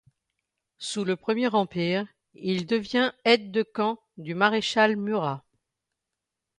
[0.79, 5.45] Sous le Premier Empire, il devient aide de camp du maréchal Murat.